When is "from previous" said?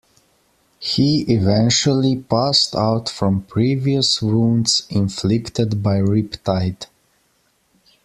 3.07-4.19